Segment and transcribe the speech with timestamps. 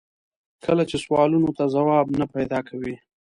[0.65, 2.95] کله چې سوالونو ته ځواب نه پیدا کوي.